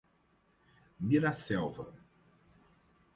Miraselva 1.07 1.85